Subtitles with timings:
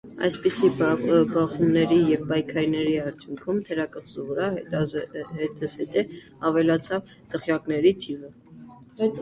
[0.25, 4.49] Այսպիսի բախումների և պայքարի արդյունքում թերակղզու վրա
[5.35, 6.05] հետզհետե
[6.51, 8.35] ավելացավ դղյակների թիվը։